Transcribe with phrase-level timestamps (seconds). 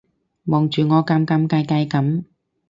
[0.45, 2.23] 望住我尷尷尬尬噉